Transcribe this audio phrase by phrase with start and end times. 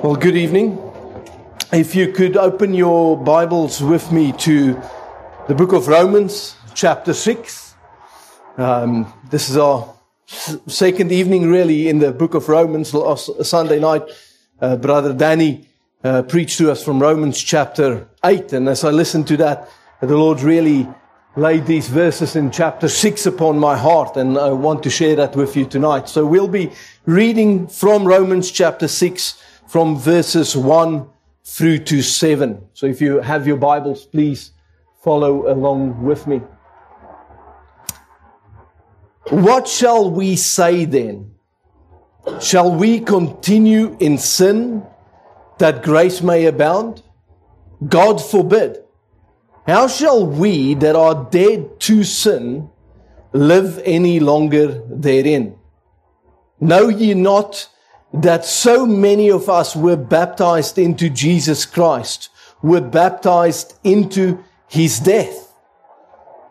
[0.00, 0.78] Well, good evening.
[1.72, 4.80] If you could open your Bibles with me to
[5.48, 7.74] the book of Romans, chapter 6.
[8.58, 9.92] Um, this is our
[10.68, 12.94] second evening, really, in the book of Romans.
[12.94, 14.02] Last Sunday night,
[14.60, 15.66] uh, Brother Danny
[16.04, 18.52] uh, preached to us from Romans chapter 8.
[18.52, 19.68] And as I listened to that,
[20.00, 20.88] the Lord really
[21.34, 25.34] laid these verses in chapter 6 upon my heart, and I want to share that
[25.34, 26.08] with you tonight.
[26.08, 26.70] So we'll be
[27.04, 31.06] reading from Romans chapter 6 from verses 1
[31.44, 32.66] through to 7.
[32.72, 34.52] So if you have your Bibles, please
[35.04, 36.40] follow along with me.
[39.28, 41.32] What shall we say then?
[42.40, 44.86] Shall we continue in sin
[45.58, 47.02] that grace may abound?
[47.86, 48.78] God forbid.
[49.66, 52.70] How shall we that are dead to sin
[53.32, 55.58] live any longer therein?
[56.58, 57.68] Know ye not
[58.12, 62.30] that so many of us were baptized into Jesus Christ,
[62.62, 65.52] were baptized into his death.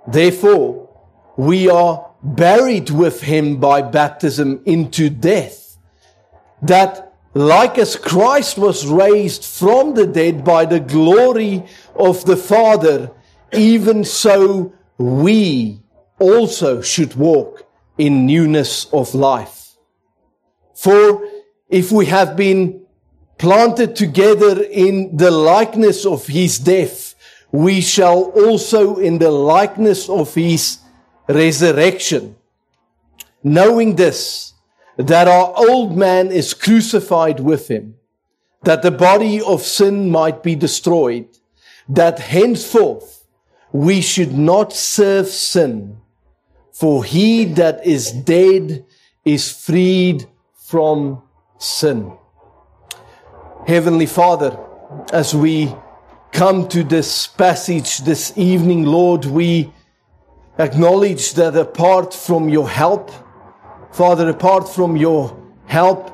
[0.08, 0.90] Therefore,
[1.36, 5.78] we are buried with him by baptism into death.
[6.62, 11.64] That like as Christ was raised from the dead by the glory
[11.96, 13.12] of the Father,
[13.54, 15.82] even so we
[16.20, 19.76] also should walk in newness of life.
[20.74, 21.28] For
[21.70, 22.82] if we have been
[23.38, 27.16] planted together in the likeness of his death,
[27.52, 30.80] we shall also in the likeness of his
[31.28, 32.36] resurrection.
[33.44, 34.54] Knowing this,
[34.98, 37.96] that our old man is crucified with him,
[38.64, 41.28] that the body of sin might be destroyed,
[41.88, 43.26] that henceforth
[43.72, 45.98] we should not serve sin,
[46.72, 48.86] for he that is dead
[49.24, 51.22] is freed from
[51.58, 52.12] sin.
[53.66, 54.58] Heavenly Father,
[55.12, 55.76] as we
[56.32, 59.74] come to this passage this evening, Lord, we
[60.58, 63.12] acknowledge that apart from your help,
[63.92, 66.12] Father, apart from your help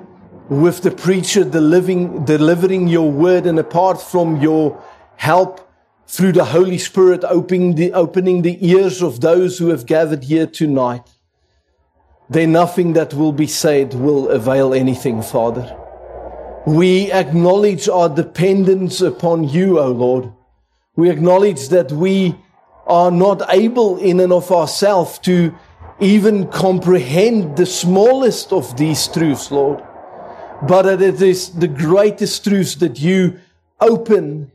[0.49, 4.81] with the preacher delivering, delivering your word, and apart from your
[5.15, 5.69] help
[6.07, 10.47] through the Holy Spirit opening the, opening the ears of those who have gathered here
[10.47, 11.07] tonight,
[12.29, 15.77] then nothing that will be said will avail anything, Father.
[16.65, 20.31] We acknowledge our dependence upon you, O Lord.
[20.95, 22.35] We acknowledge that we
[22.87, 25.53] are not able in and of ourselves to
[25.99, 29.83] even comprehend the smallest of these truths, Lord.
[30.67, 33.39] But that it is the greatest truths that you
[33.81, 34.51] open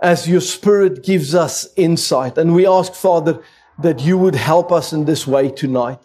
[0.00, 2.38] as your Spirit gives us insight.
[2.38, 3.42] And we ask, Father,
[3.80, 5.98] that you would help us in this way tonight.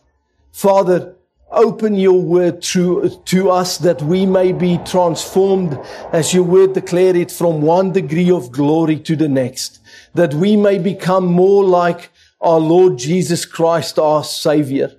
[0.53, 1.15] Father,
[1.51, 5.77] open your word to, to us that we may be transformed
[6.13, 9.79] as your word declared it from one degree of glory to the next.
[10.13, 14.91] That we may become more like our Lord Jesus Christ, our Savior.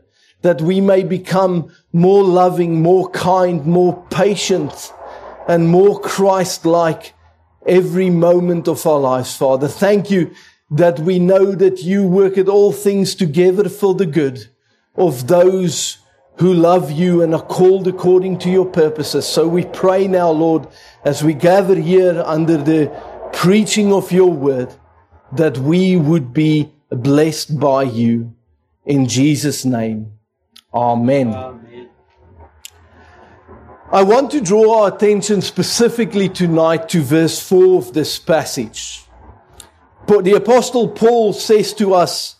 [0.43, 4.93] That we may become more loving, more kind, more patient,
[5.47, 7.15] and more Christ-like
[7.65, 9.69] every moment of our lives, Father.
[9.69, 10.35] Thank you
[10.73, 14.49] that we know that you work at all things together for the good
[14.97, 15.99] of those
[16.39, 19.27] who love you and are called according to your purposes.
[19.27, 20.67] So we pray now, Lord,
[21.05, 22.91] as we gather here under the
[23.33, 24.75] preaching of your word,
[25.33, 28.35] that we would be blessed by you.
[28.85, 30.13] In Jesus' name.
[30.73, 31.33] Amen.
[31.33, 31.89] Amen.
[33.93, 39.05] I want to draw our attention specifically tonight to verse 4 of this passage.
[40.07, 42.37] But the apostle Paul says to us,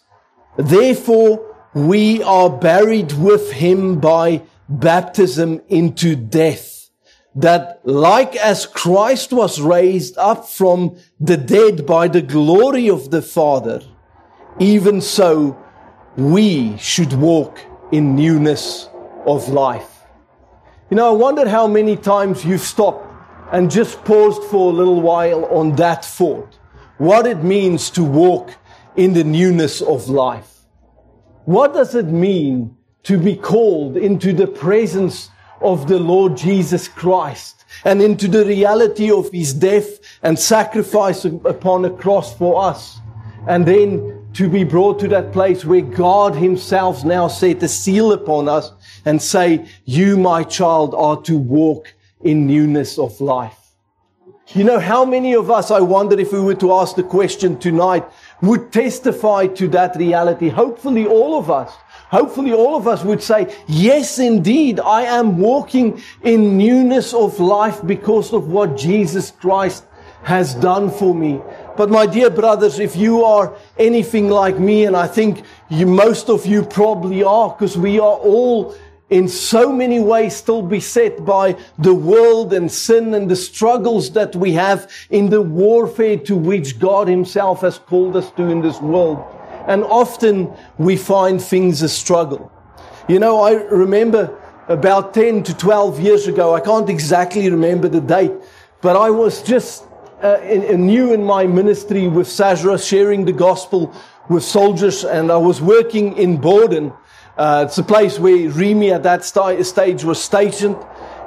[0.57, 6.89] therefore, we are buried with him by baptism into death.
[7.35, 13.23] That like as Christ was raised up from the dead by the glory of the
[13.23, 13.83] Father,
[14.61, 15.59] even so
[16.17, 17.59] we should walk
[17.91, 18.89] in newness
[19.27, 19.91] of life.
[20.91, 23.05] You know, I wonder how many times you've stopped
[23.51, 26.57] and just paused for a little while on that thought.
[26.99, 28.55] What it means to walk
[28.95, 30.54] in the newness of life.
[31.45, 35.31] What does it mean to be called into the presence
[35.61, 41.85] of the Lord Jesus Christ and into the reality of his death and sacrifice upon
[41.85, 42.99] a cross for us?
[43.47, 48.13] And then to be brought to that place where God himself now set a seal
[48.13, 48.73] upon us
[49.05, 53.59] and say, you, my child, are to walk in newness of life.
[54.49, 57.59] You know, how many of us, I wonder if we were to ask the question
[57.59, 58.05] tonight,
[58.43, 60.49] would testify to that reality.
[60.49, 61.73] Hopefully all of us.
[62.15, 67.81] hopefully all of us would say, yes, indeed, I am walking in newness of life
[67.85, 69.85] because of what Jesus Christ
[70.23, 71.41] has done for me.
[71.77, 76.31] But my dear brothers, if you are anything like me, and I think you, most
[76.31, 78.77] of you probably are, because we are all
[79.15, 84.35] in so many ways still beset by the world and sin and the struggles that
[84.35, 88.81] we have in the warfare to which God himself has called us to in this
[88.81, 89.25] world.
[89.69, 92.51] And often we find things a struggle.
[93.07, 98.01] You know, I remember about 10 to 12 years ago, I can't exactly remember the
[98.01, 98.33] date,
[98.81, 99.85] but I was just
[100.23, 100.39] uh,
[100.77, 103.95] new in my ministry with SASRA, sharing the gospel
[104.29, 106.93] with soldiers, and I was working in Bordon.
[107.37, 110.77] Uh, it's a place where REME at that st- stage was stationed,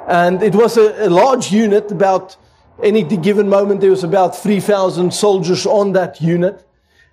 [0.06, 1.90] and it was a, a large unit.
[1.90, 2.36] About
[2.82, 6.64] any given moment, there was about 3,000 soldiers on that unit.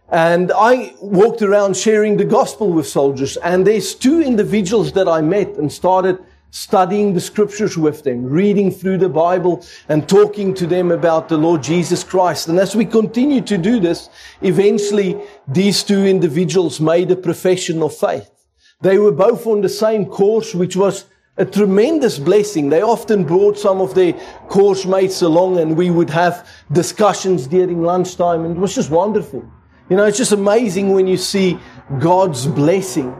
[0.09, 3.37] And I walked around sharing the gospel with soldiers.
[3.37, 6.19] And there's two individuals that I met and started
[6.51, 11.37] studying the scriptures with them, reading through the Bible and talking to them about the
[11.37, 12.47] Lord Jesus Christ.
[12.47, 14.09] And as we continue to do this,
[14.41, 18.34] eventually these two individuals made a profession of faith.
[18.81, 21.05] They were both on the same course, which was
[21.37, 22.69] a tremendous blessing.
[22.69, 24.13] They often brought some of their
[24.47, 29.43] course mates along and we would have discussions during lunchtime and it was just wonderful.
[29.89, 31.59] You know, it's just amazing when you see
[31.99, 33.13] God's blessing.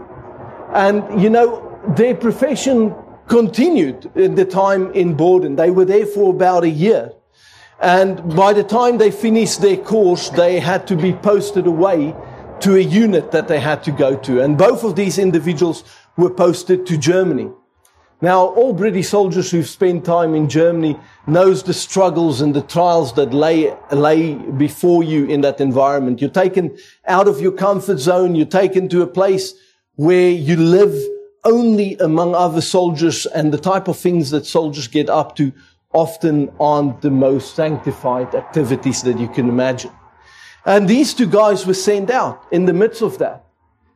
[0.73, 2.95] And, you know, their profession
[3.27, 5.55] continued in the time in Bordon.
[5.55, 7.11] They were there for about a year.
[7.81, 12.15] And by the time they finished their course, they had to be posted away
[12.61, 14.41] to a unit that they had to go to.
[14.41, 15.83] And both of these individuals
[16.17, 17.49] were posted to Germany.
[18.21, 20.97] Now, all British soldiers who've spent time in Germany
[21.27, 26.21] knows the struggles and the trials that lay, lay before you in that environment.
[26.21, 28.33] You're taken out of your comfort zone.
[28.35, 29.53] You're taken to a place
[29.95, 30.95] where you live
[31.43, 35.51] only among other soldiers and the type of things that soldiers get up to
[35.93, 39.91] often aren't the most sanctified activities that you can imagine.
[40.65, 43.45] And these two guys were sent out in the midst of that.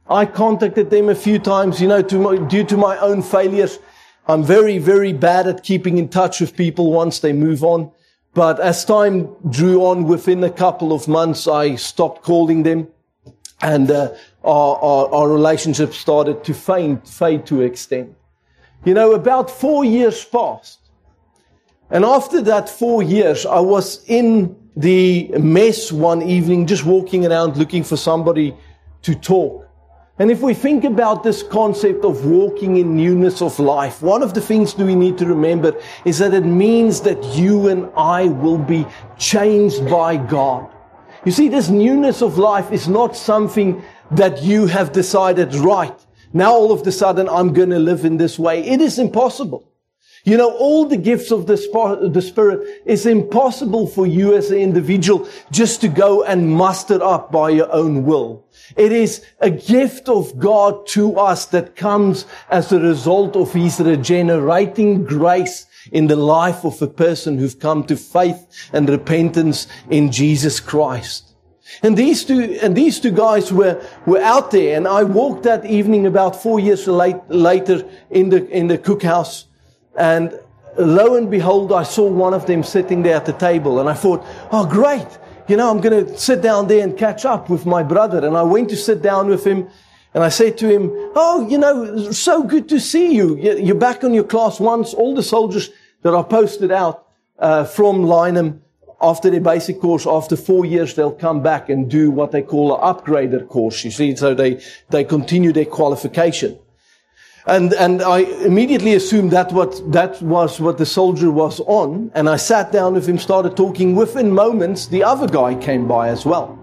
[0.09, 3.79] I contacted them a few times, you know, to my, due to my own failures.
[4.27, 7.91] I'm very, very bad at keeping in touch with people once they move on.
[8.33, 12.87] But as time drew on, within a couple of months, I stopped calling them,
[13.61, 14.13] and uh,
[14.43, 18.15] our, our, our, relationship started to fade, fade to extent.
[18.85, 20.79] You know, about four years passed,
[21.89, 27.57] and after that four years, I was in the mess one evening, just walking around
[27.57, 28.55] looking for somebody
[29.01, 29.67] to talk.
[30.19, 34.33] And if we think about this concept of walking in newness of life, one of
[34.33, 38.27] the things that we need to remember is that it means that you and I
[38.27, 38.85] will be
[39.17, 40.69] changed by God.
[41.25, 45.97] You see, this newness of life is not something that you have decided, right,
[46.31, 48.65] now all of a sudden I'm going to live in this way.
[48.65, 49.68] It is impossible.
[50.25, 51.57] You know, all the gifts of the
[52.21, 57.51] Spirit is impossible for you as an individual just to go and muster up by
[57.51, 58.45] your own will.
[58.75, 63.79] It is a gift of God to us that comes as a result of His
[63.79, 70.11] regenerating grace in the life of a person who've come to faith and repentance in
[70.11, 71.33] Jesus Christ.
[71.81, 75.65] And these two, and these two guys were, were out there and I walked that
[75.65, 79.45] evening about four years late, later in the, in the cookhouse
[79.99, 80.39] and
[80.77, 83.93] lo and behold, I saw one of them sitting there at the table and I
[83.93, 85.07] thought, oh great,
[85.47, 88.25] you know, I'm going to sit down there and catch up with my brother.
[88.25, 89.67] And I went to sit down with him
[90.13, 93.35] and I said to him, oh, you know, so good to see you.
[93.37, 94.93] You're back on your class once.
[94.93, 95.69] All the soldiers
[96.03, 98.61] that are posted out uh, from Lyneham
[99.01, 102.75] after their basic course, after four years, they'll come back and do what they call
[102.75, 103.83] an upgrader course.
[103.83, 106.59] You see, so they, they continue their qualification.
[107.49, 112.11] And, and I immediately assumed that what, that was what the soldier was on.
[112.13, 113.95] And I sat down with him, started talking.
[113.95, 116.59] Within moments, the other guy came by as well.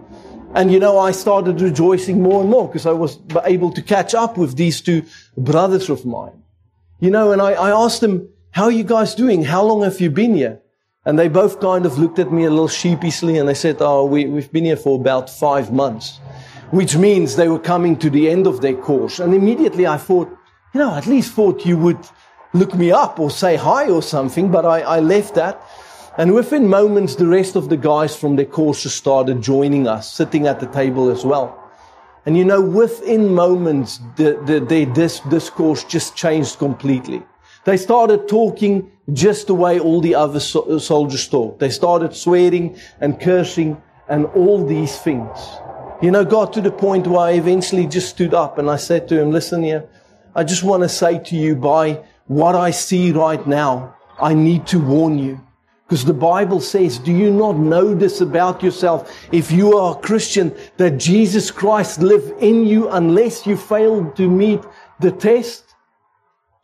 [0.54, 4.14] And you know, I started rejoicing more and more because I was able to catch
[4.14, 5.02] up with these two
[5.36, 6.40] brothers of mine.
[7.00, 9.42] You know, and I, I asked them, how are you guys doing?
[9.42, 10.60] How long have you been here?
[11.04, 14.04] And they both kind of looked at me a little sheepishly and they said, oh,
[14.04, 16.20] we, we've been here for about five months,
[16.70, 19.18] which means they were coming to the end of their course.
[19.18, 20.30] And immediately I thought,
[20.76, 22.06] you know, at least thought you would
[22.52, 25.58] look me up or say hi or something, but I, I left that.
[26.18, 30.46] And within moments, the rest of the guys from their courses started joining us, sitting
[30.46, 31.58] at the table as well.
[32.26, 37.22] And you know, within moments, the, the, the, this discourse just changed completely.
[37.64, 41.58] They started talking just the way all the other so- uh, soldiers talked.
[41.58, 43.80] They started swearing and cursing
[44.10, 45.38] and all these things.
[46.02, 49.08] You know, got to the point where I eventually just stood up and I said
[49.08, 49.88] to him, listen here,
[50.36, 54.66] I just want to say to you by what I see right now, I need
[54.66, 55.40] to warn you.
[55.88, 59.10] Because the Bible says, do you not know this about yourself?
[59.32, 64.28] If you are a Christian, that Jesus Christ live in you unless you fail to
[64.28, 64.60] meet
[65.00, 65.65] the test?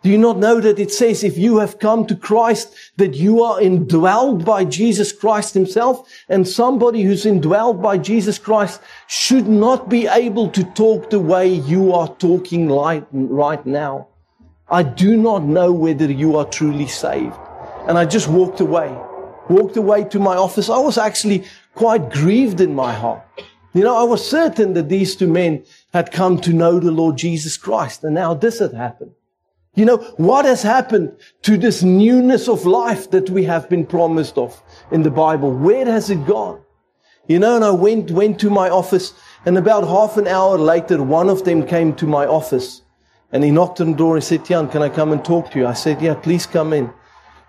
[0.02, 3.42] Do you not know that it says if you have come to Christ, that you
[3.44, 6.08] are indwelled by Jesus Christ himself?
[6.28, 11.48] And somebody who's indwelled by Jesus Christ should not be able to talk the way
[11.48, 14.08] you are talking right now.
[14.68, 17.36] I do not know whether you are truly saved.
[17.86, 18.88] And I just walked away,
[19.48, 20.68] walked away to my office.
[20.68, 21.44] I was actually
[21.76, 23.22] quite grieved in my heart.
[23.72, 27.16] You know, I was certain that these two men had come to know the Lord
[27.16, 28.02] Jesus Christ.
[28.02, 29.12] And now this had happened.
[29.74, 34.36] You know, what has happened to this newness of life that we have been promised
[34.36, 35.50] of in the Bible?
[35.50, 36.60] Where has it gone?
[37.26, 39.14] You know, and I went, went to my office
[39.46, 42.82] and about half an hour later, one of them came to my office
[43.32, 45.58] and he knocked on the door and said, Jan, can I come and talk to
[45.58, 45.66] you?
[45.66, 46.92] I said, yeah, please come in.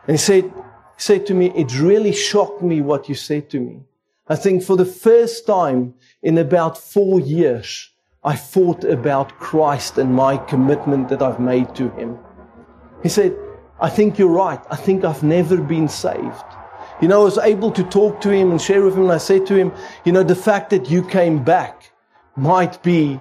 [0.08, 0.52] And he said, he
[0.98, 3.82] said to me, it really shocked me what you said to me.
[4.28, 7.93] I think for the first time in about four years,
[8.26, 12.18] I thought about Christ and my commitment that I've made to Him.
[13.02, 13.36] He said,
[13.82, 14.62] I think you're right.
[14.70, 16.46] I think I've never been saved.
[17.02, 19.18] You know, I was able to talk to him and share with him, and I
[19.18, 19.74] said to him,
[20.06, 21.92] you know, the fact that you came back
[22.38, 23.20] might be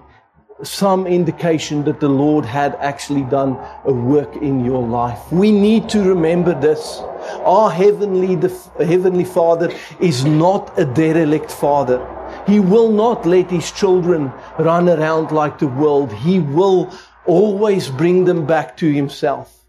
[0.62, 5.20] some indication that the Lord had actually done a work in your life.
[5.32, 7.00] We need to remember this.
[7.44, 11.98] Our heavenly, the heavenly Father is not a derelict Father.
[12.46, 16.12] He will not let his children run around like the world.
[16.12, 16.92] He will
[17.26, 19.64] always bring them back to himself.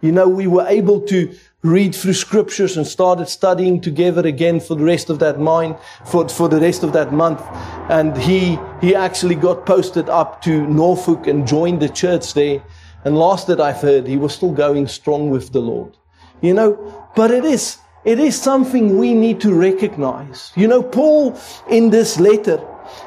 [0.00, 4.76] You know, we were able to read through scriptures and started studying together again for
[4.76, 7.42] the rest of that mind, for, for the rest of that month.
[7.90, 12.62] And he, he actually got posted up to Norfolk and joined the church there.
[13.04, 15.96] And last that I've heard, he was still going strong with the Lord.
[16.40, 20.50] You know, but it is, it is something we need to recognize.
[20.56, 21.38] You know, Paul
[21.68, 22.58] in this letter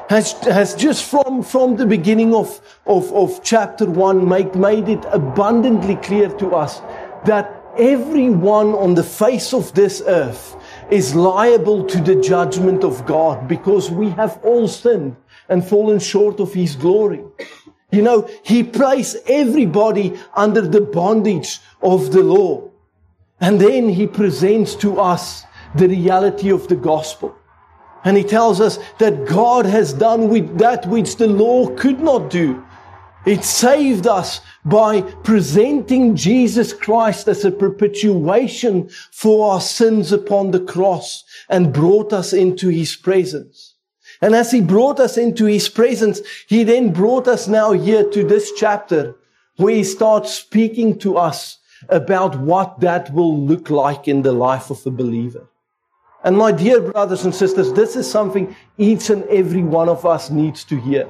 [0.09, 5.03] has, has just from, from the beginning of, of, of chapter one make, made it
[5.11, 6.81] abundantly clear to us
[7.25, 10.55] that everyone on the face of this earth
[10.91, 15.15] is liable to the judgment of God because we have all sinned
[15.49, 17.23] and fallen short of His glory.
[17.91, 22.70] You know, He placed everybody under the bondage of the law.
[23.41, 25.43] And then he presents to us
[25.75, 27.35] the reality of the gospel.
[28.03, 32.29] And he tells us that God has done with that which the law could not
[32.29, 32.63] do.
[33.25, 40.59] It saved us by presenting Jesus Christ as a propitiation for our sins upon the
[40.59, 43.75] cross and brought us into his presence.
[44.21, 48.23] And as he brought us into his presence, he then brought us now here to
[48.23, 49.15] this chapter
[49.57, 54.69] where he starts speaking to us about what that will look like in the life
[54.69, 55.47] of a believer.
[56.23, 60.29] And my dear brothers and sisters, this is something each and every one of us
[60.29, 61.09] needs to hear.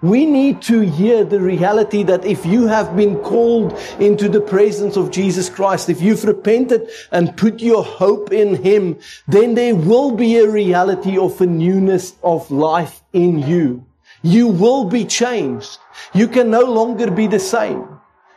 [0.00, 4.96] We need to hear the reality that if you have been called into the presence
[4.96, 10.12] of Jesus Christ, if you've repented and put your hope in Him, then there will
[10.12, 13.84] be a reality of a newness of life in you.
[14.22, 15.78] You will be changed.
[16.14, 17.88] You can no longer be the same.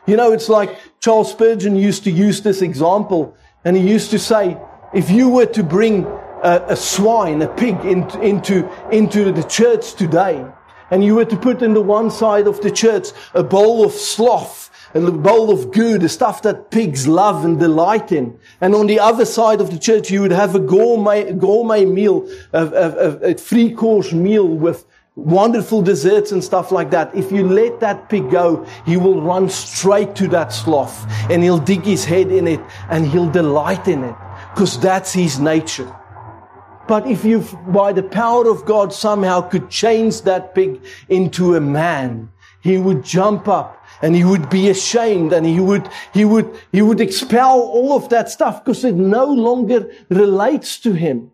[0.06, 4.20] You know, it's like Charles Spurgeon used to use this example, and he used to
[4.20, 4.56] say,
[4.94, 9.94] if you were to bring a, a swine, a pig into, into, into the church
[9.94, 10.46] today,
[10.92, 13.90] and you were to put in the one side of the church a bowl of
[13.90, 18.38] sloth, a bowl of goo, the stuff that pigs love and delight in.
[18.60, 22.28] And on the other side of the church, you would have a gourmet, gourmet meal,
[22.52, 27.14] a, a, a three course meal with wonderful desserts and stuff like that.
[27.14, 31.58] If you let that pig go, he will run straight to that sloth and he'll
[31.58, 34.16] dig his head in it and he'll delight in it
[34.54, 35.94] because that's his nature.
[36.88, 41.60] But if you, by the power of God, somehow could change that pig into a
[41.60, 46.58] man, he would jump up and he would be ashamed and he would, he would,
[46.72, 51.31] he would expel all of that stuff because it no longer relates to him.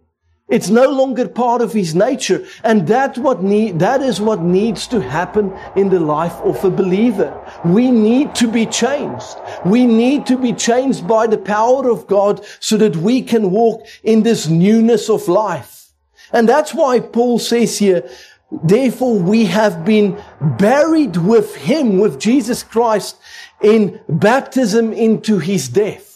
[0.49, 2.47] It's no longer part of his nature.
[2.64, 6.71] And that what need, that is what needs to happen in the life of a
[6.71, 7.38] believer.
[7.67, 9.37] We need to be changed.
[9.67, 13.87] We need to be changed by the power of God so that we can walk
[14.02, 15.93] in this newness of life.
[16.33, 18.09] And that's why Paul says here,
[18.50, 23.19] therefore we have been buried with him, with Jesus Christ
[23.61, 26.08] in baptism into his death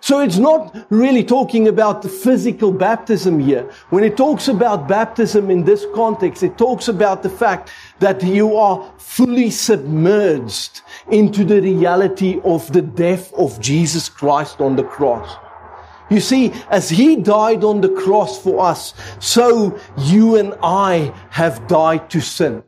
[0.00, 3.70] So it's not really talking about the physical baptism here.
[3.90, 8.56] When it talks about baptism in this context, it talks about the fact that you
[8.56, 10.80] are fully submerged
[11.10, 15.36] into the reality of the death of Jesus Christ on the cross.
[16.10, 21.68] You see, as He died on the cross for us, so you and I have
[21.68, 22.64] died to sin.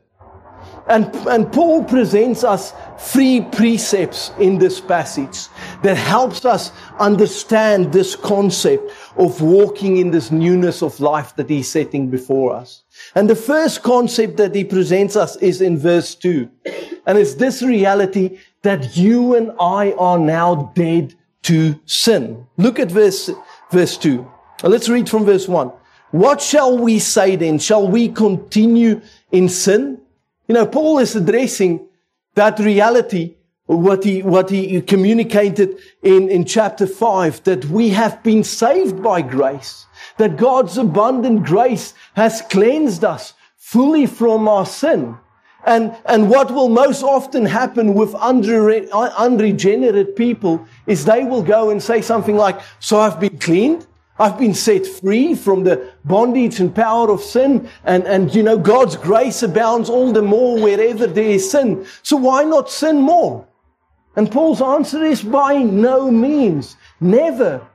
[0.87, 5.47] And, and Paul presents us three precepts in this passage
[5.81, 11.71] that helps us understand this concept of walking in this newness of life that he's
[11.71, 12.83] setting before us.
[13.15, 16.49] And the first concept that he presents us is in verse two.
[17.05, 22.45] And it's this reality that you and I are now dead to sin.
[22.57, 23.29] Look at verse,
[23.71, 24.29] verse two.
[24.63, 25.71] Let's read from verse one.
[26.11, 27.57] What shall we say then?
[27.57, 29.99] Shall we continue in sin?
[30.53, 31.87] You know, Paul is addressing
[32.35, 33.33] that reality,
[33.65, 39.23] what he, what he communicated in, in chapter five, that we have been saved by
[39.23, 39.87] grace,
[40.19, 45.17] that God's abundant grace has cleansed us fully from our sin.
[45.65, 51.81] And, and what will most often happen with unregenerate people is they will go and
[51.81, 53.87] say something like, so I've been cleaned.
[54.19, 57.67] I've been set free from the bondage and power of sin.
[57.83, 61.85] And, and, you know, God's grace abounds all the more wherever there is sin.
[62.03, 63.47] So why not sin more?
[64.15, 66.77] And Paul's answer is by no means.
[67.01, 67.67] Never.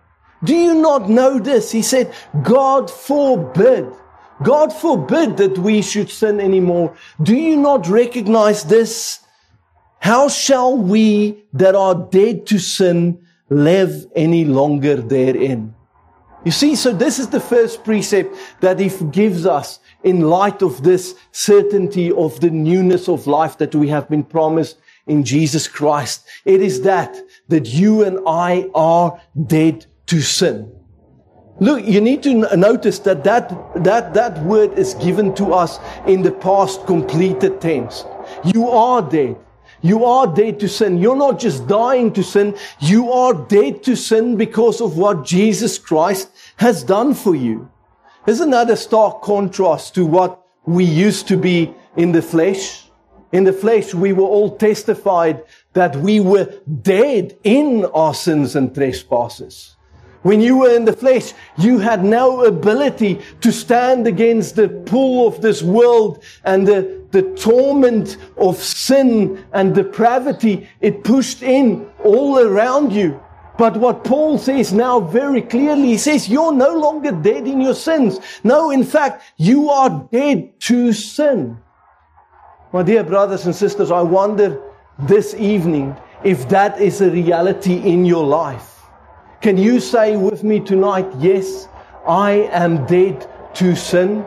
[0.44, 1.72] Do you not know this?
[1.72, 3.92] He said, God forbid.
[4.44, 6.96] God forbid that we should sin anymore.
[7.20, 9.18] Do you not recognize this?
[9.98, 15.74] How shall we that are dead to sin live any longer therein?
[16.44, 20.82] You see, so this is the first precept that he gives us in light of
[20.82, 26.26] this certainty of the newness of life that we have been promised in Jesus Christ.
[26.44, 27.16] It is that,
[27.48, 30.72] that you and I are dead to sin.
[31.60, 33.50] Look, you need to notice that that,
[33.82, 38.04] that that word is given to us in the past completed tense.
[38.44, 39.36] You are dead.
[39.80, 40.98] You are dead to sin.
[40.98, 42.56] You're not just dying to sin.
[42.80, 47.70] You are dead to sin because of what Jesus Christ has done for you.
[48.26, 52.90] Isn't that a stark contrast to what we used to be in the flesh?
[53.32, 58.74] In the flesh, we were all testified that we were dead in our sins and
[58.74, 59.77] trespasses.
[60.28, 65.26] When you were in the flesh, you had no ability to stand against the pull
[65.26, 70.68] of this world and the, the torment of sin and depravity.
[70.82, 73.18] It pushed in all around you.
[73.56, 77.74] But what Paul says now very clearly, he says, you're no longer dead in your
[77.74, 78.20] sins.
[78.44, 81.56] No, in fact, you are dead to sin.
[82.74, 84.60] My dear brothers and sisters, I wonder
[84.98, 88.77] this evening if that is a reality in your life.
[89.40, 91.68] Can you say with me tonight, yes,
[92.08, 94.26] I am dead to sin?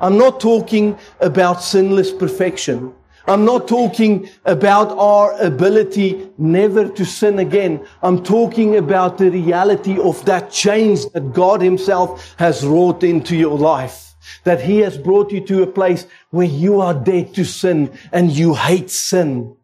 [0.00, 2.92] I'm not talking about sinless perfection.
[3.28, 7.86] I'm not talking about our ability never to sin again.
[8.02, 13.56] I'm talking about the reality of that change that God Himself has wrought into your
[13.56, 14.16] life.
[14.42, 18.32] That He has brought you to a place where you are dead to sin and
[18.32, 19.54] you hate sin.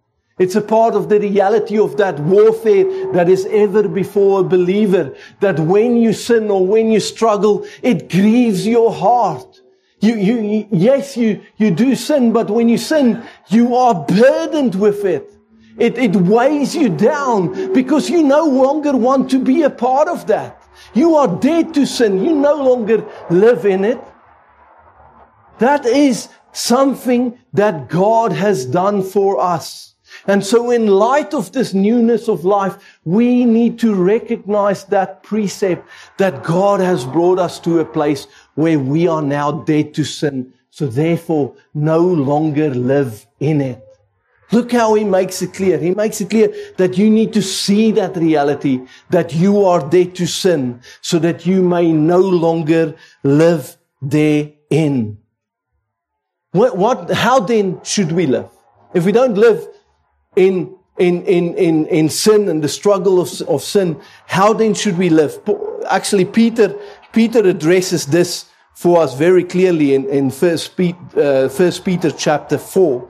[0.40, 5.14] It's a part of the reality of that warfare that is ever before a believer.
[5.40, 9.60] That when you sin or when you struggle, it grieves your heart.
[10.00, 15.04] You, you, yes, you, you do sin, but when you sin, you are burdened with
[15.04, 15.30] it.
[15.76, 20.26] It, it weighs you down because you no longer want to be a part of
[20.28, 20.62] that.
[20.94, 22.24] You are dead to sin.
[22.24, 24.00] You no longer live in it.
[25.58, 29.89] That is something that God has done for us.
[30.26, 35.88] And so in light of this newness of life, we need to recognize that precept
[36.18, 40.52] that God has brought us to a place where we are now dead to sin.
[40.70, 43.84] So therefore no longer live in it.
[44.52, 45.78] Look how he makes it clear.
[45.78, 48.80] He makes it clear that you need to see that reality,
[49.10, 55.18] that you are dead to sin, so that you may no longer live therein.
[56.52, 58.48] What, what, how then should we live?
[58.92, 59.68] If we don't live
[60.36, 64.98] in, in, in, in, in sin and the struggle of, of sin, how then should
[64.98, 65.38] we live?
[65.88, 66.74] Actually, Peter,
[67.12, 72.58] Peter addresses this for us very clearly in, in First, Peter, uh, First Peter chapter
[72.58, 73.08] 4.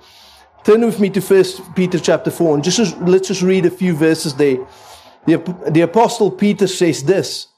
[0.65, 3.95] Turn with me to First Peter chapter 4 and just, let's just read a few
[3.95, 4.59] verses there.
[5.27, 5.39] The,
[5.71, 7.49] the apostle Peter says this,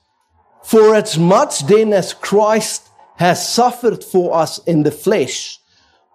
[0.64, 5.58] For as much then as Christ has suffered for us in the flesh,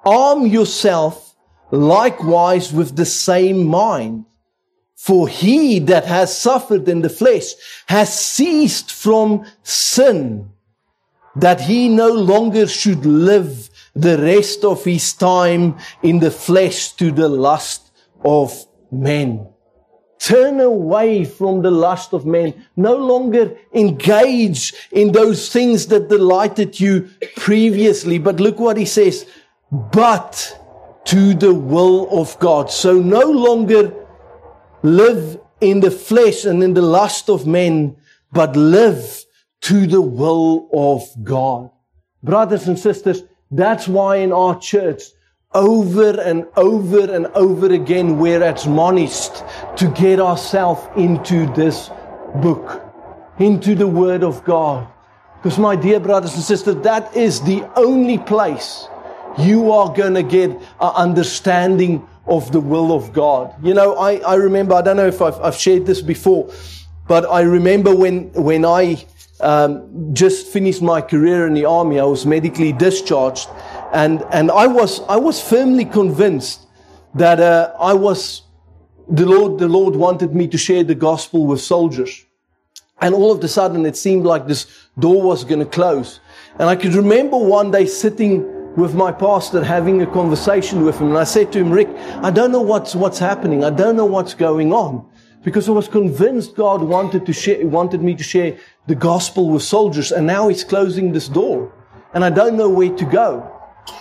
[0.05, 1.26] arm yourself
[1.71, 4.25] likewise with the same mind.
[4.95, 7.53] For he that has suffered in the flesh
[7.87, 10.49] has ceased from sin,
[11.35, 17.11] that he no longer should live the rest of his time in the flesh to
[17.11, 17.91] the lust
[18.25, 19.47] of men.
[20.19, 22.65] Turn away from the lust of men.
[22.75, 28.17] No longer engage in those things that delighted you previously.
[28.17, 29.27] But look what he says.
[29.71, 30.59] But
[31.07, 32.69] to the will of God.
[32.69, 33.93] So no longer
[34.83, 37.95] live in the flesh and in the lust of men,
[38.31, 39.25] but live
[39.61, 41.71] to the will of God.
[42.23, 45.03] Brothers and sisters, that's why in our church,
[45.53, 49.43] over and over and over again, we're admonished
[49.77, 51.89] to get ourselves into this
[52.41, 52.83] book,
[53.39, 54.87] into the Word of God.
[55.37, 58.89] Because, my dear brothers and sisters, that is the only place
[59.37, 63.53] you are going to get an understanding of the will of God.
[63.63, 66.51] You know, I, I remember, I don't know if I've, I've shared this before,
[67.07, 69.05] but I remember when, when I
[69.39, 73.47] um, just finished my career in the army, I was medically discharged,
[73.93, 76.67] and, and I, was, I was firmly convinced
[77.15, 78.41] that uh, I was,
[79.07, 82.25] the Lord, the Lord wanted me to share the gospel with soldiers.
[82.99, 84.65] And all of a sudden, it seemed like this
[84.97, 86.19] door was going to close.
[86.59, 91.07] And I could remember one day sitting with my pastor having a conversation with him.
[91.07, 91.89] And I said to him, Rick,
[92.21, 93.63] I don't know what's, what's happening.
[93.63, 95.03] I don't know what's going on.
[95.43, 99.63] Because I was convinced God wanted to share, wanted me to share the gospel with
[99.63, 100.11] soldiers.
[100.11, 101.73] And now he's closing this door.
[102.13, 103.51] And I don't know where to go.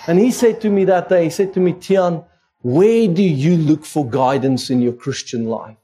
[0.07, 2.23] And he said to me that day, he said to me, Tian,
[2.61, 5.77] where do you look for guidance in your Christian life?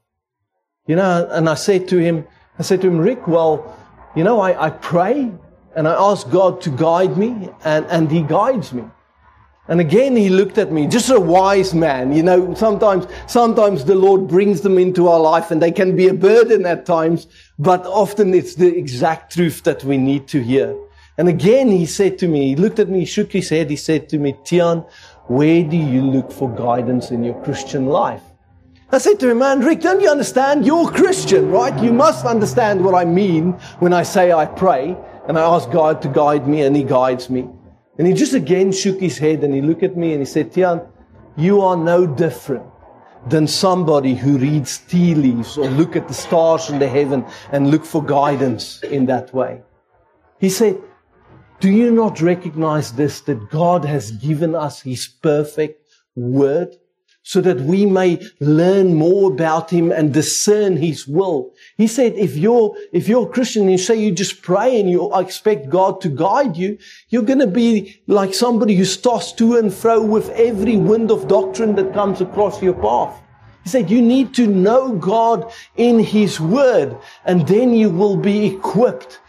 [0.87, 2.27] You know, and I said to him,
[2.59, 3.75] I said to him, Rick, well,
[4.15, 5.33] you know, I, I pray
[5.77, 8.85] and I ask God to guide me, and, and He guides me.
[9.69, 12.13] And again, he looked at me, just a wise man.
[12.13, 16.09] You know, sometimes, sometimes the Lord brings them into our life and they can be
[16.09, 17.29] a burden at times,
[17.61, 20.77] but often it's the exact truth that we need to hear.
[21.17, 23.77] And again, he said to me, he looked at me, he shook his head, he
[23.77, 24.81] said to me, Tian,
[25.29, 28.23] where do you look for guidance in your Christian life?
[28.91, 30.67] I said to him, man, Rick, don't you understand?
[30.67, 31.83] You're a Christian, right?
[31.83, 34.97] You must understand what I mean when I say I pray
[35.29, 37.49] and I ask God to guide me and He guides me.
[37.99, 40.53] And he just again shook his head and he looked at me and he said,
[40.53, 40.81] Tian,
[41.37, 42.65] you are no different
[43.29, 47.71] than somebody who reads tea leaves or look at the stars in the heaven and
[47.71, 49.61] look for guidance in that way.
[50.41, 50.81] He said,
[51.61, 56.75] do you not recognize this, that God has given us His perfect word?
[57.23, 61.53] So that we may learn more about him and discern his will.
[61.77, 64.91] He said, if you're, if you're a Christian and you say you just pray and
[64.91, 66.79] you expect God to guide you,
[67.11, 71.29] you're going to be like somebody who's tossed to and fro with every wind of
[71.29, 73.21] doctrine that comes across your path.
[73.63, 78.47] He said, you need to know God in his word and then you will be
[78.47, 79.21] equipped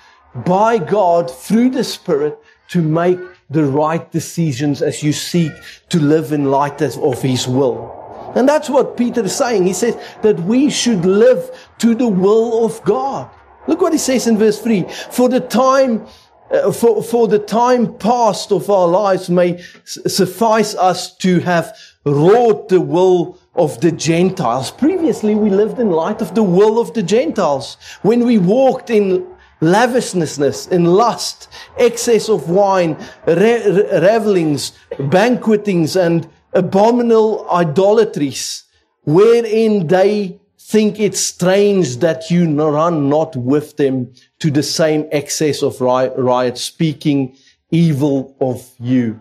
[0.46, 5.52] by God through the Spirit to make the right decisions as you seek
[5.90, 8.04] to live in light of His will.
[8.36, 9.66] And that's what Peter is saying.
[9.66, 13.30] He says that we should live to the will of God.
[13.68, 14.84] Look what he says in verse 3.
[15.12, 16.06] For the time,
[16.52, 22.70] uh, for, for the time past of our lives may suffice us to have wrought
[22.70, 24.72] the will of the Gentiles.
[24.72, 27.78] Previously, we lived in light of the will of the Gentiles.
[28.02, 29.26] When we walked in
[29.72, 38.66] lavishness, in lust, excess of wine, re- revelings, banquetings, and abominable idolatries,
[39.04, 45.62] wherein they think it strange that you run not with them to the same excess
[45.62, 47.36] of riot, speaking
[47.72, 49.20] evil of you.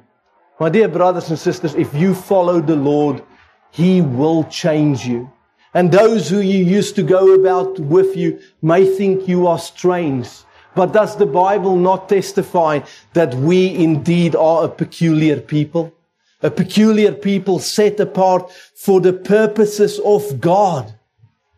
[0.60, 3.24] My dear brothers and sisters, if you follow the Lord,
[3.72, 5.31] He will change you.
[5.74, 10.28] And those who you used to go about with you may think you are strange.
[10.74, 12.80] But does the Bible not testify
[13.12, 15.92] that we indeed are a peculiar people?
[16.42, 20.92] A peculiar people set apart for the purposes of God.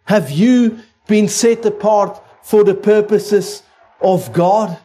[0.04, 3.62] Have you been set apart for the purposes
[4.00, 4.76] of God?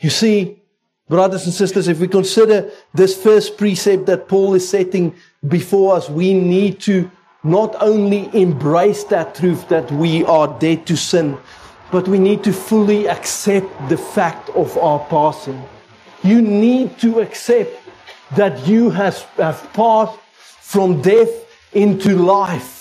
[0.00, 0.62] You see,
[1.08, 5.14] brothers and sisters, if we consider this first precept that Paul is setting
[5.46, 7.10] before us, we need to
[7.44, 11.38] not only embrace that truth that we are dead to sin,
[11.90, 15.62] but we need to fully accept the fact of our passing.
[16.22, 17.70] You need to accept
[18.36, 20.18] that you has, have passed
[20.60, 21.30] from death
[21.72, 22.78] into life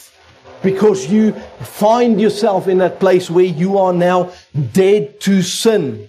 [0.61, 4.31] because you find yourself in that place where you are now
[4.73, 6.07] dead to sin.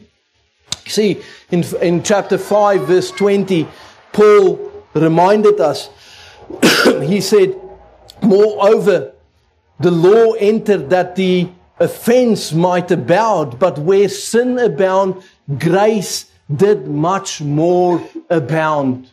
[0.87, 3.68] See, in, in chapter 5, verse 20,
[4.12, 5.90] Paul reminded us,
[7.02, 7.54] he said,
[8.22, 9.12] Moreover,
[9.81, 15.22] the law entered that the offense might abound, but where sin abound,
[15.59, 19.11] grace did much more abound.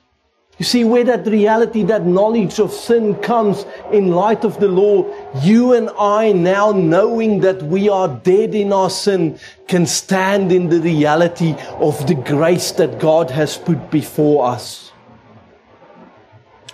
[0.57, 5.05] You see, where that reality, that knowledge of sin comes in light of the law,
[5.41, 9.37] you and I now knowing that we are dead in our sin
[9.67, 14.93] can stand in the reality of the grace that God has put before us.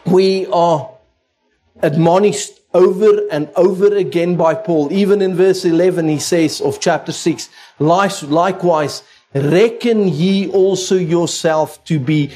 [0.05, 0.90] We are
[1.81, 4.91] admonished over and over again by Paul.
[4.93, 11.99] Even in verse 11, he says of chapter 6, likewise, reckon ye also yourself to
[11.99, 12.31] be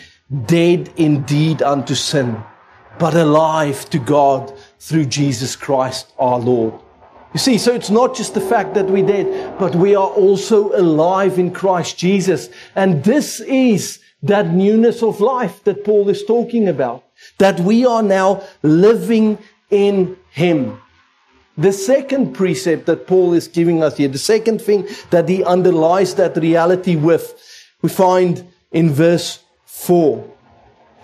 [0.46, 2.44] dead indeed unto sin,
[3.00, 6.74] but alive to God through Jesus Christ our Lord.
[7.34, 10.72] You see, so it's not just the fact that we're dead, but we are also
[10.78, 12.50] alive in Christ Jesus.
[12.76, 17.04] And this is that newness of life that Paul is talking about.
[17.38, 19.38] That we are now living
[19.70, 20.80] in Him.
[21.58, 26.16] The second precept that Paul is giving us here, the second thing that he underlies
[26.16, 27.34] that reality with,
[27.82, 30.30] we find in verse 4.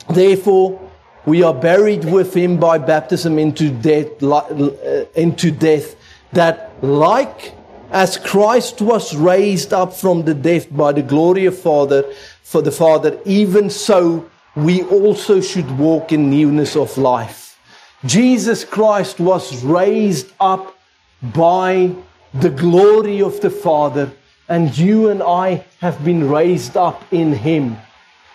[0.10, 0.92] Therefore,
[1.26, 5.96] we are buried with him by baptism into death, uh, into death,
[6.34, 7.54] that like
[7.92, 12.04] as Christ was raised up from the dead by the glory of Father,
[12.44, 17.58] for the Father, even so we also should walk in newness of life.
[18.06, 20.78] Jesus Christ was raised up
[21.22, 21.94] by
[22.34, 24.12] the glory of the Father,
[24.50, 27.78] and you and I have been raised up in Him.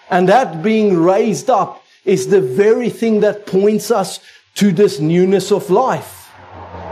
[0.09, 4.20] And that being raised up is the very thing that points us
[4.55, 6.31] to this newness of life.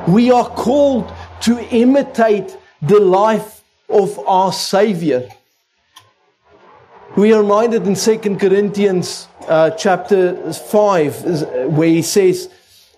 [0.08, 1.10] We are called
[1.42, 5.28] to imitate the life of our Savior.
[7.16, 12.50] We are reminded in 2 Corinthians uh, chapter 5 where he says,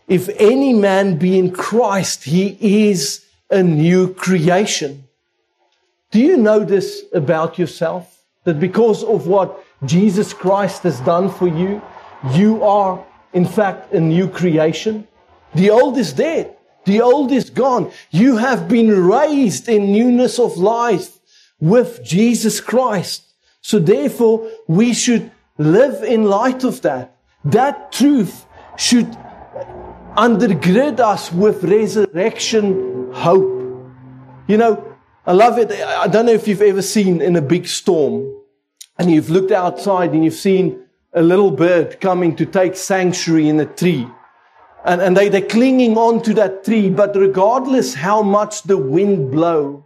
[0.09, 2.57] If any man be in Christ, he
[2.89, 5.05] is a new creation.
[6.13, 8.23] Do you know this about yourself?
[8.45, 11.83] That because of what Jesus Christ has done for you,
[12.33, 15.07] you are in fact a new creation.
[15.55, 16.57] The old is dead.
[16.87, 17.93] The old is gone.
[18.11, 21.19] You have been raised in newness of life
[21.61, 23.26] with Jesus Christ.
[23.67, 27.17] So therefore, we should live in light of that.
[27.47, 29.09] That truth should
[30.17, 33.91] undergird us with resurrection hope.
[34.47, 34.95] You know,
[35.27, 35.73] I love it.
[35.73, 38.33] I don't know if you've ever seen in a big storm
[38.99, 43.59] and you've looked outside and you've seen a little bird coming to take sanctuary in
[43.59, 44.07] a tree.
[44.85, 49.33] And, and they, they're clinging on to that tree, but regardless how much the wind
[49.33, 49.86] blow,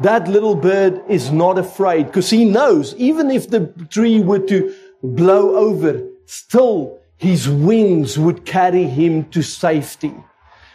[0.00, 4.74] that little bird is not afraid because he knows even if the tree were to
[5.02, 10.14] blow over, still his wings would carry him to safety.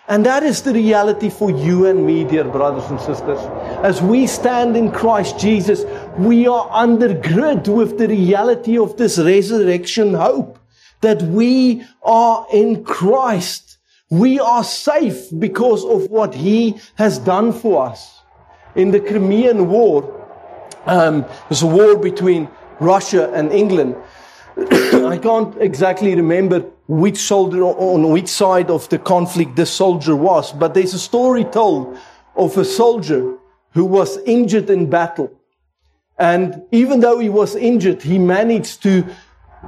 [0.07, 3.39] And that is the reality for you and me, dear brothers and sisters.
[3.83, 5.83] As we stand in Christ Jesus,
[6.19, 10.59] we are undergirded with the reality of this resurrection hope
[11.01, 13.79] that we are in Christ.
[14.11, 18.14] We are safe because of what He has done for us.
[18.75, 20.03] In the Crimean War,
[20.85, 23.95] um, there's a war between Russia and England.
[24.57, 30.51] I can't exactly remember which soldier on which side of the conflict this soldier was,
[30.51, 31.97] but there's a story told
[32.35, 33.38] of a soldier
[33.71, 35.31] who was injured in battle.
[36.17, 39.05] And even though he was injured, he managed to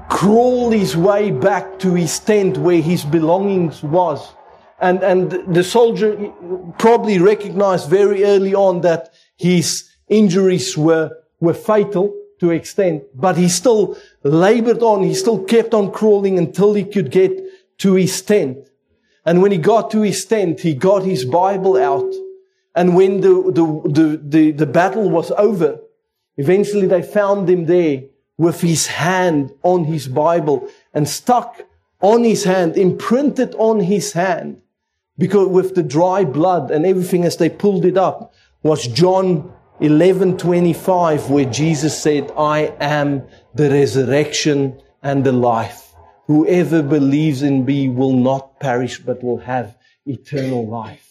[0.10, 4.34] crawl his way back to his tent where his belongings was.
[4.80, 6.32] And, and the soldier
[6.78, 13.50] probably recognized very early on that his injuries were, were fatal to extent, but he
[13.50, 15.02] still labored on.
[15.02, 17.32] He still kept on crawling until he could get
[17.80, 18.70] to his tent.
[19.26, 22.14] And when he got to his tent, he got his Bible out.
[22.76, 25.80] And when the, the, the, the, the battle was over,
[26.38, 28.04] eventually they found him there
[28.38, 31.64] with his hand on his Bible and stuck
[32.00, 34.62] on his hand, imprinted on his hand,
[35.18, 41.30] because with the dry blood and everything as they pulled it up was John 11:25
[41.30, 45.94] where Jesus said, "I am the resurrection and the life.
[46.28, 51.08] Whoever believes in me will not perish but will have eternal life."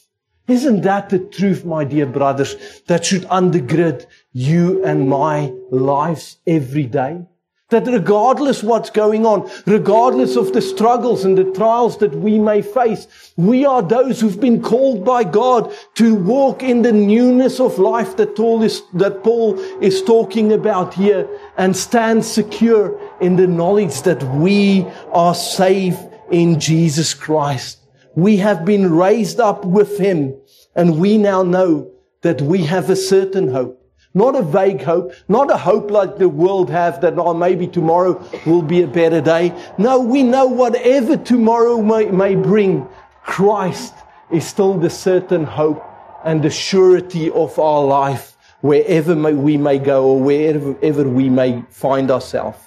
[0.48, 6.84] Isn't that the truth, my dear brothers, that should undergird you and my lives every
[6.84, 7.26] day?
[7.70, 12.62] That regardless what's going on, regardless of the struggles and the trials that we may
[12.62, 17.80] face, we are those who've been called by God to walk in the newness of
[17.80, 23.48] life that Paul is, that Paul is talking about here and stand secure in the
[23.48, 25.98] knowledge that we are safe
[26.30, 27.80] in Jesus Christ.
[28.14, 30.36] We have been raised up with him
[30.76, 31.90] and we now know
[32.22, 33.85] that we have a certain hope.
[34.16, 38.26] Not a vague hope, not a hope like the world have that oh, maybe tomorrow
[38.46, 39.52] will be a better day.
[39.76, 42.88] No, we know whatever tomorrow may, may bring,
[43.24, 43.92] Christ
[44.32, 45.84] is still the certain hope
[46.24, 51.62] and the surety of our life wherever may, we may go or wherever we may
[51.68, 52.58] find ourselves.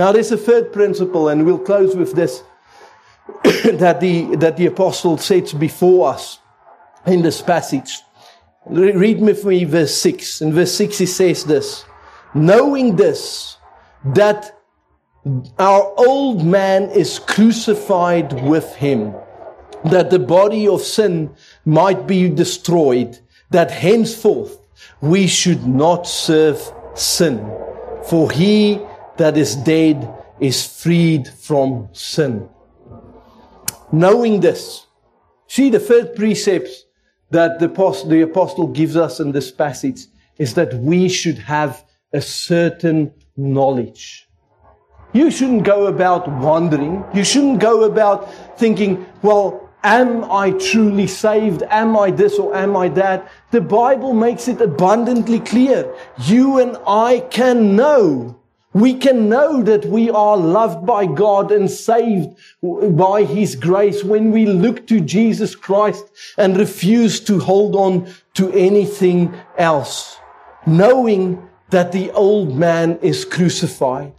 [0.00, 2.42] Now there's a third principle and we'll close with this
[3.44, 6.40] that the, that the apostle sets before us
[7.06, 8.00] in this passage.
[8.66, 10.40] Read with me verse 6.
[10.40, 11.84] In verse 6 he says this,
[12.34, 13.56] knowing this,
[14.04, 14.58] that
[15.58, 19.14] our old man is crucified with him,
[19.84, 23.18] that the body of sin might be destroyed,
[23.50, 24.58] that henceforth
[25.00, 27.38] we should not serve sin.
[28.08, 28.80] For he
[29.16, 30.08] that is dead
[30.40, 32.48] is freed from sin.
[33.92, 34.86] Knowing this,
[35.46, 36.81] see the third precept
[37.32, 40.06] that the apostle, the apostle gives us in this passage
[40.38, 44.28] is that we should have a certain knowledge.
[45.14, 47.04] You shouldn't go about wondering.
[47.14, 51.62] You shouldn't go about thinking, well, am I truly saved?
[51.70, 53.30] Am I this or am I that?
[53.50, 55.94] The Bible makes it abundantly clear.
[56.18, 58.41] You and I can know
[58.74, 62.36] we can know that we are loved by God and saved
[62.96, 66.04] by His grace when we look to Jesus Christ
[66.38, 70.16] and refuse to hold on to anything else,
[70.66, 74.12] knowing that the old man is crucified.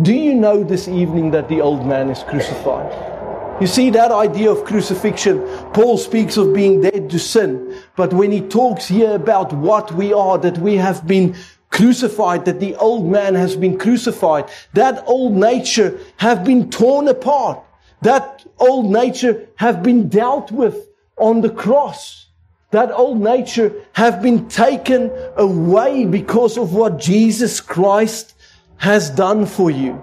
[0.00, 3.16] Do you know this evening that the old man is crucified?
[3.60, 5.40] You see that idea of crucifixion,
[5.72, 10.12] Paul speaks of being dead to sin, but when he talks here about what we
[10.12, 11.34] are, that we have been
[11.70, 14.48] crucified, that the old man has been crucified.
[14.74, 17.62] That old nature have been torn apart.
[18.02, 22.26] That old nature have been dealt with on the cross.
[22.70, 28.34] That old nature have been taken away because of what Jesus Christ
[28.76, 29.94] has done for you.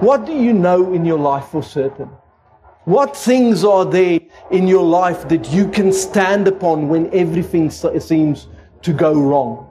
[0.00, 2.08] What do you know in your life for certain?
[2.84, 8.48] What things are there in your life that you can stand upon when everything seems
[8.82, 9.69] to go wrong?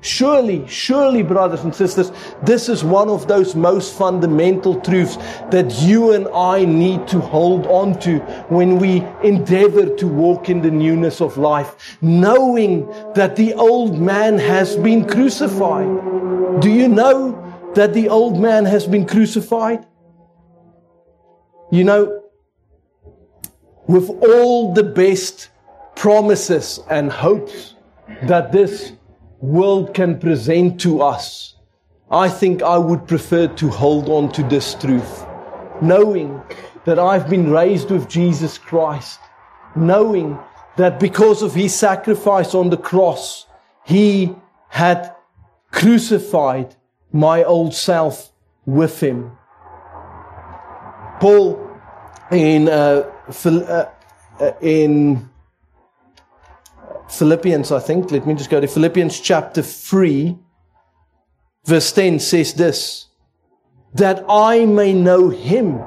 [0.00, 2.12] Surely, surely, brothers and sisters,
[2.44, 5.16] this is one of those most fundamental truths
[5.50, 10.62] that you and I need to hold on to when we endeavor to walk in
[10.62, 15.88] the newness of life, knowing that the old man has been crucified.
[16.60, 17.34] Do you know
[17.74, 19.84] that the old man has been crucified?
[21.72, 22.22] You know,
[23.88, 25.50] with all the best
[25.96, 27.74] promises and hopes
[28.22, 28.92] that this
[29.40, 31.54] world can present to us,
[32.10, 35.26] I think I would prefer to hold on to this truth,
[35.80, 36.42] knowing
[36.84, 39.20] that I've been raised with Jesus Christ,
[39.76, 40.38] knowing
[40.76, 43.46] that because of his sacrifice on the cross,
[43.84, 44.34] he
[44.68, 45.14] had
[45.70, 46.76] crucified
[47.12, 48.32] my old self
[48.64, 49.32] with him.
[51.20, 51.68] Paul
[52.30, 53.10] in uh,
[53.44, 53.84] uh,
[54.40, 55.28] uh in
[57.08, 58.10] Philippians, I think.
[58.10, 60.36] Let me just go to Philippians chapter 3,
[61.64, 63.06] verse 10 says this
[63.94, 65.80] that I may know him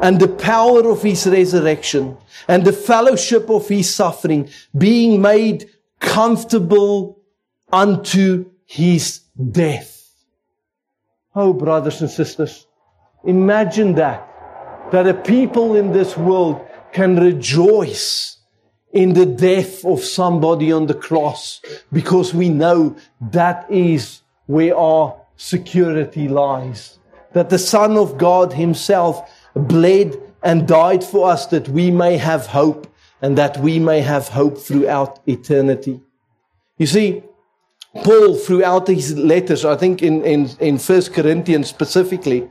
[0.00, 2.16] and the power of his resurrection
[2.46, 7.20] and the fellowship of his suffering, being made comfortable
[7.72, 10.10] unto his death.
[11.34, 12.66] Oh, brothers and sisters,
[13.24, 14.28] imagine that,
[14.92, 18.35] that a people in this world can rejoice
[18.96, 21.60] in the death of somebody on the cross
[21.92, 26.98] because we know that is where our security lies.
[27.34, 32.46] That the Son of God Himself bled and died for us that we may have
[32.46, 32.86] hope
[33.20, 36.00] and that we may have hope throughout eternity.
[36.78, 37.22] You see,
[38.02, 42.50] Paul, throughout his letters, I think in, in, in 1 Corinthians specifically,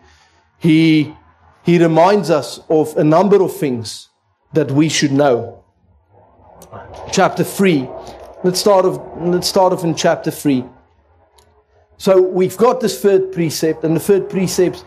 [0.60, 1.16] he,
[1.64, 4.10] he reminds us of a number of things
[4.54, 5.65] that we should know
[7.12, 7.88] chapter 3.
[8.44, 10.64] Let's start off, let's start off in chapter 3.
[11.98, 14.84] So we've got this third precept, and the third precept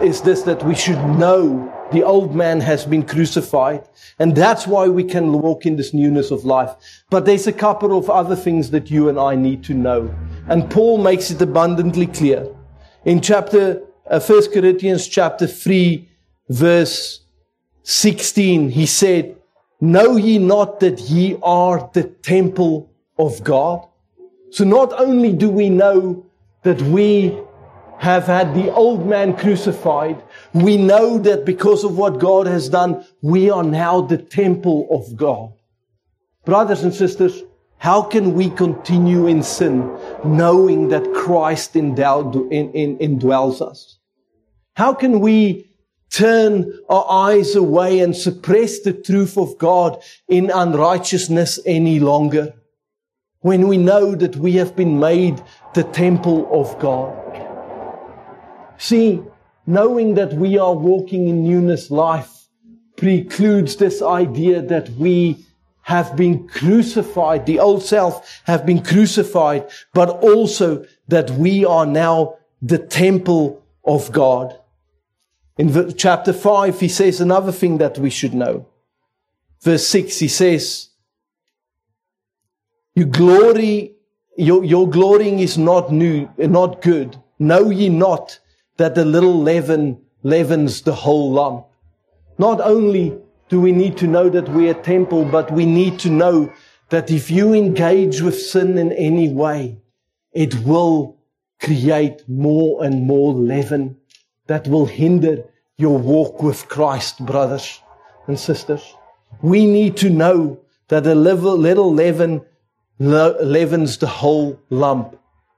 [0.00, 3.86] is this that we should know the old man has been crucified,
[4.18, 6.74] and that's why we can walk in this newness of life.
[7.10, 10.14] But there's a couple of other things that you and I need to know.
[10.48, 12.46] And Paul makes it abundantly clear.
[13.04, 16.08] In chapter, uh, 1 Corinthians chapter 3,
[16.48, 17.20] verse
[17.84, 19.37] 16, he said,
[19.80, 23.86] Know ye not that ye are the temple of God?
[24.50, 26.26] So not only do we know
[26.62, 27.38] that we
[27.98, 30.22] have had the old man crucified,
[30.52, 35.16] we know that because of what God has done, we are now the temple of
[35.16, 35.52] God.
[36.44, 37.42] Brothers and sisters,
[37.76, 43.98] how can we continue in sin knowing that Christ indwells us?
[44.74, 45.67] How can we
[46.10, 52.54] turn our eyes away and suppress the truth of God in unrighteousness any longer
[53.40, 55.42] when we know that we have been made
[55.74, 57.14] the temple of God?
[58.78, 59.22] See,
[59.66, 62.48] knowing that we are walking in newness life
[62.96, 65.44] precludes this idea that we
[65.82, 72.34] have been crucified, the old self have been crucified, but also that we are now
[72.60, 74.57] the temple of God.
[75.58, 78.66] In chapter 5, he says another thing that we should know.
[79.60, 80.90] Verse 6, he says,
[82.94, 83.96] You glory,
[84.36, 87.20] your, your glorying is not new, not good.
[87.40, 88.38] Know ye not
[88.76, 91.66] that the little leaven leavens the whole lump?
[92.38, 96.08] Not only do we need to know that we're a temple, but we need to
[96.08, 96.52] know
[96.90, 99.80] that if you engage with sin in any way,
[100.32, 101.18] it will
[101.60, 103.96] create more and more leaven
[104.48, 105.44] that will hinder
[105.76, 107.80] your walk with Christ, brothers
[108.26, 108.94] and sisters.
[109.40, 112.44] We need to know that a little leaven
[112.98, 115.16] leavens the whole lump.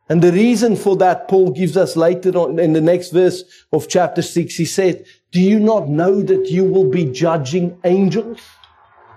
[0.08, 3.88] And the reason for that, Paul gives us later on in the next verse of
[3.88, 4.54] chapter 6.
[4.56, 8.40] He said, do you not know that you will be judging angels?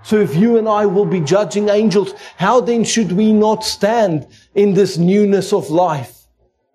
[0.03, 4.27] So if you and I will be judging angels, how then should we not stand
[4.53, 6.22] in this newness of life?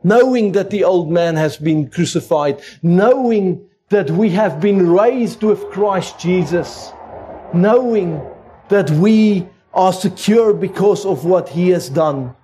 [0.02, 5.70] Knowing that the old man has been crucified, knowing that we have been raised with
[5.70, 6.92] Christ Jesus,
[7.52, 8.20] knowing
[8.68, 12.34] that we are secure because of what he has done.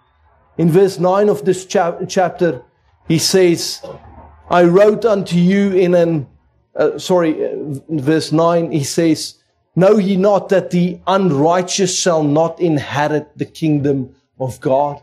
[0.59, 2.63] In verse 9 of this chapter,
[3.07, 3.85] he says,
[4.49, 6.27] I wrote unto you in an
[6.77, 7.55] uh, sorry, uh,
[7.89, 9.37] verse 9, he says,
[9.77, 15.03] Know ye not that the unrighteous shall not inherit the kingdom of God?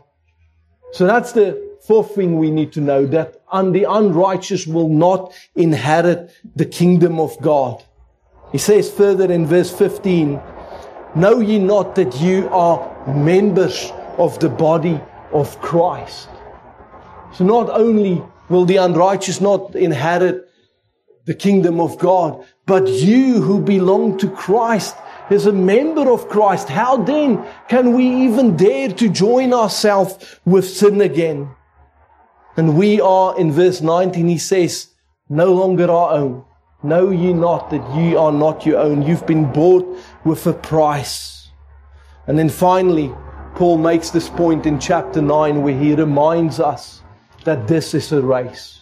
[0.92, 6.30] So that's the fourth thing we need to know, that the unrighteous will not inherit
[6.56, 7.82] the kingdom of God.
[8.52, 10.40] He says further in verse 15,
[11.14, 15.00] Know ye not that you are members of the body
[15.32, 16.28] of Christ?
[17.34, 20.48] So not only will the unrighteous not inherit
[21.24, 22.44] the kingdom of God.
[22.66, 24.96] But you who belong to Christ,
[25.30, 30.68] as a member of Christ, how then can we even dare to join ourselves with
[30.68, 31.48] sin again?
[32.56, 34.88] And we are, in verse 19, he says,
[35.28, 36.44] no longer our own.
[36.82, 39.02] Know ye not that ye are not your own.
[39.02, 41.48] You've been bought with a price.
[42.26, 43.12] And then finally,
[43.54, 47.02] Paul makes this point in chapter 9 where he reminds us
[47.44, 48.80] that this is a race.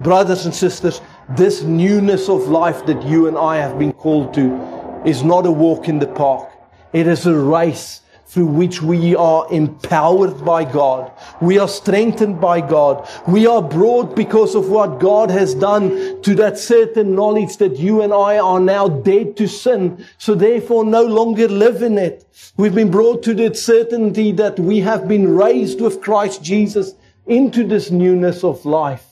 [0.00, 5.02] Brothers and sisters, this newness of life that you and I have been called to
[5.04, 6.50] is not a walk in the park.
[6.92, 8.02] It is a race
[8.34, 11.12] through which we are empowered by God.
[11.40, 13.08] We are strengthened by God.
[13.28, 18.02] We are brought because of what God has done to that certain knowledge that you
[18.02, 20.04] and I are now dead to sin.
[20.18, 22.26] So therefore no longer live in it.
[22.56, 26.96] We've been brought to that certainty that we have been raised with Christ Jesus
[27.28, 29.06] into this newness of life.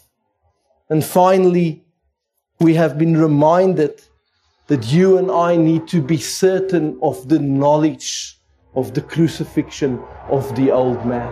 [0.90, 1.84] And finally,
[2.58, 4.02] we have been reminded
[4.66, 8.40] that you and I need to be certain of the knowledge
[8.74, 11.30] of the crucifixion of the old man.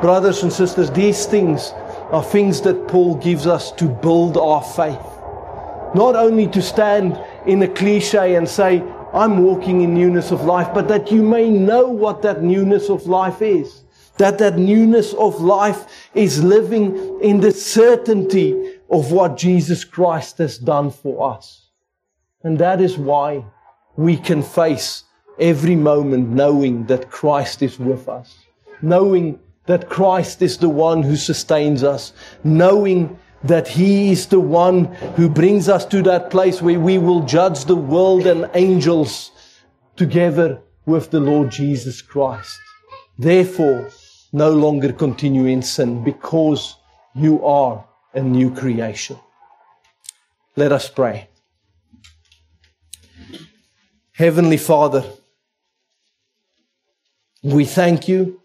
[0.00, 1.72] Brothers and sisters, these things
[2.10, 4.98] are things that Paul gives us to build our faith.
[5.94, 10.68] Not only to stand in a cliche and say, I'm walking in newness of life,
[10.74, 13.82] but that you may know what that newness of life is.
[14.18, 20.58] That that newness of life is living in the certainty of what Jesus Christ has
[20.58, 21.70] done for us.
[22.42, 23.44] And that is why
[23.96, 25.04] we can face
[25.40, 28.36] every moment knowing that Christ is with us,
[28.82, 32.12] knowing that Christ is the one who sustains us,
[32.42, 34.84] knowing that He is the one
[35.16, 39.30] who brings us to that place where we will judge the world and angels
[39.96, 42.58] together with the Lord Jesus Christ.
[43.18, 43.90] Therefore,
[44.32, 46.76] no longer continue in sin because
[47.14, 47.84] you are
[48.14, 49.18] a new creation.
[50.56, 51.28] Let us pray.
[54.12, 55.04] Heavenly Father,
[57.42, 58.40] we thank you,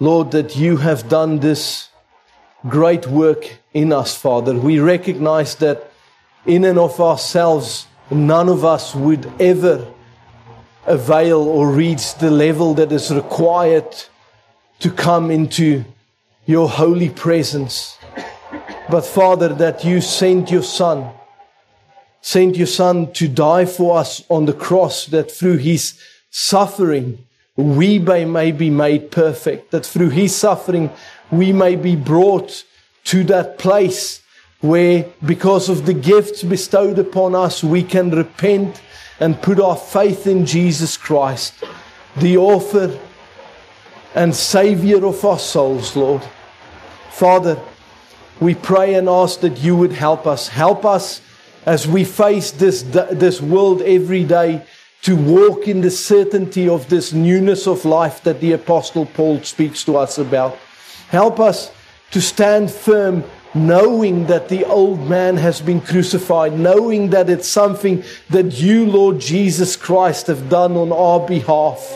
[0.00, 1.88] Lord, that you have done this
[2.68, 4.54] great work in us, Father.
[4.54, 5.92] We recognize that
[6.44, 9.86] in and of ourselves, none of us would ever
[10.86, 13.94] avail or reach the level that is required
[14.80, 15.84] to come into
[16.44, 17.98] your holy presence.
[18.90, 21.10] but Father, that you sent your Son,
[22.20, 27.26] sent your Son to die for us on the cross, that through his suffering,
[27.56, 30.90] we may be made perfect, that through his suffering,
[31.30, 32.64] we may be brought
[33.04, 34.22] to that place
[34.60, 38.82] where, because of the gifts bestowed upon us, we can repent
[39.20, 41.54] and put our faith in Jesus Christ,
[42.16, 42.98] the author
[44.14, 46.22] and Savior of our souls, Lord.
[47.10, 47.58] Father,
[48.40, 50.48] we pray and ask that you would help us.
[50.48, 51.22] Help us
[51.64, 54.64] as we face this, this world every day
[55.02, 59.84] to walk in the certainty of this newness of life that the Apostle Paul speaks
[59.84, 60.56] to us about.
[61.08, 61.70] Help us
[62.10, 63.24] to stand firm
[63.54, 69.18] knowing that the old man has been crucified, knowing that it's something that you, Lord
[69.18, 71.90] Jesus Christ, have done on our behalf,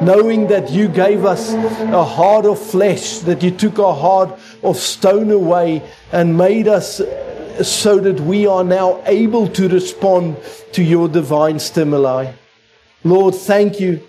[0.00, 4.76] knowing that you gave us a heart of flesh, that you took our heart of
[4.76, 7.00] stone away and made us
[7.66, 10.36] so that we are now able to respond
[10.72, 12.32] to your divine stimuli.
[13.04, 14.02] Lord, thank you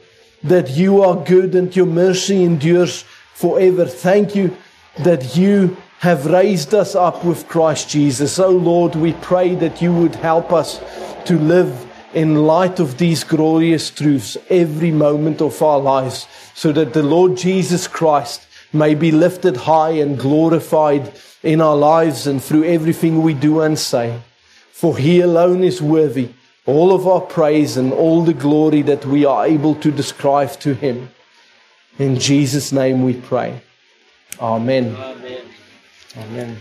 [0.44, 3.86] that you are good and your mercy endures forever.
[3.86, 4.56] Thank you
[5.00, 8.40] that you have raised us up with Christ Jesus.
[8.40, 10.80] Oh Lord, we pray that you would help us
[11.26, 16.94] to live in light of these glorious truths every moment of our lives so that
[16.94, 21.14] the Lord Jesus Christ may be lifted high and glorified
[21.44, 24.22] in our lives and through everything we do and say.
[24.72, 26.30] For he alone is worthy
[26.66, 30.74] all of our praise and all the glory that we are able to describe to
[30.74, 31.10] him.
[31.98, 33.62] In Jesus' name we pray.
[34.40, 34.96] Amen.
[34.96, 35.42] Amen.
[36.18, 36.58] Amen.